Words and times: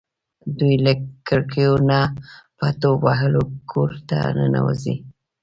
دوی 0.57 0.75
له 0.85 0.93
کړکیو 1.27 1.73
نه 1.89 1.99
په 2.57 2.65
ټوپ 2.79 2.99
وهلو 3.07 3.43
کور 3.71 3.91
ته 4.09 4.17
ننوځي. 4.37 4.95